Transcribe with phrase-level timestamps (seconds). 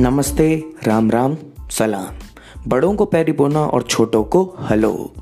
[0.00, 1.36] नमस्ते, राम राम,
[1.70, 2.14] सलाम।
[2.68, 5.12] बड़ों को पैरी बोना और छोटों को हेलो।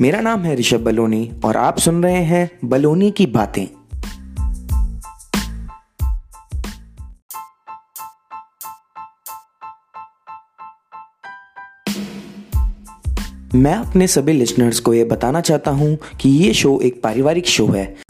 [0.00, 3.66] मेरा नाम है ऋषभ बलोनी और आप सुन रहे हैं बलोनी की बातें।
[13.54, 17.66] मैं अपने सभी लिसनर्स को यह बताना चाहता हूँ कि ये शो एक पारिवारिक शो
[17.66, 18.07] है।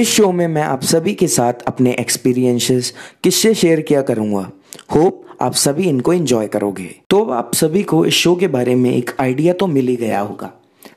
[0.00, 4.52] इस शो में मैं आप सभी के साथ अपने एक्सपीरियंसेस किससे शेयर किया करूँगा?
[4.94, 8.94] होप आप सभी इनको एंजॉय करोगे। तो आप सभी को इस शो के बारे में
[8.94, 10.52] एक आइडिया तो मिल ही गया होगा।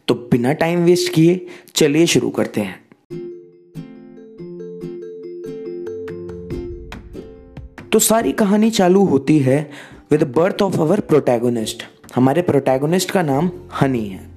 [0.07, 1.45] तो बिना टाइम वेस्ट किए,
[1.75, 2.79] चलिए शुरू करते हैं।
[7.89, 9.71] तो सारी कहानी चालू होती है
[10.11, 11.83] with birth of our protagonist
[12.15, 13.51] हमारे प्रोटैगोनिस्ट का नाम
[13.81, 14.32] हनी है।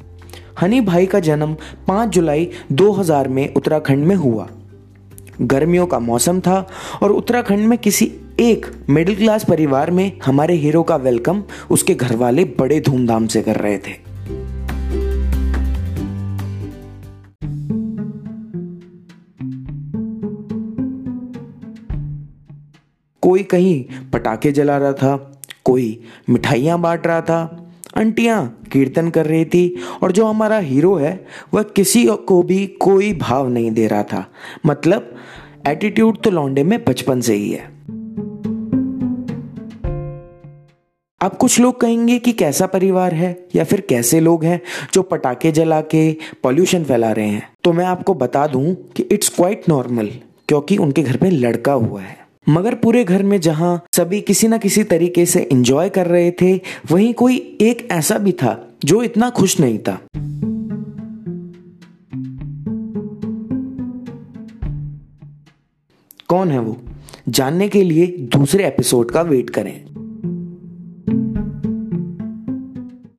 [0.62, 1.56] हनी भाई का जन्म
[1.88, 4.48] 5 जुलाई 2000 में उत्तराखंड में हुआ।
[5.40, 6.68] गर्मियों का मौसम था
[7.02, 12.16] और उत्तराखंड में किसी एक मिडिल क्लास परिवार में हमारे हीरो का वेलकम उसके घर
[12.16, 14.06] वाले बड़े धूमधाम से कर रहे थे।
[23.22, 27.65] कोई कहीं पटाखे जला रहा था, कोई मिठाइयाँ बांट रहा था
[27.96, 33.12] आंटियाँ कीर्तन कर रही थी और जो हमारा हीरो है, वह किसी को भी कोई
[33.14, 34.26] भाव नहीं दे रहा था।
[34.66, 35.14] मतलब
[35.66, 37.76] एटीट्यूड तो लौंडे में बचपन से ही है।
[41.20, 44.60] अब कुछ लोग कहेंगे कि कैसा परिवार है या फिर कैसे लोग हैं
[44.92, 49.28] जो पटाखे जला के पॉल्यूशन फैला रहे हैं। तो मैं आपको बता दूँ कि इट्स
[49.28, 50.10] क्वाइट नॉर्मल
[50.48, 54.58] क्योंकि उनके घर में लड़का हुआ है। मगर पूरे घर में जहाँ सभी किसी ना
[54.58, 56.60] किसी तरीके से एंजॉय कर रहे थे,
[56.92, 60.00] वहीं कोई एक ऐसा भी था जो इतना खुश नहीं था।
[66.28, 66.82] कौन है वो?
[67.28, 69.95] जानने के लिए दूसरे एपिसोड का वेट करें।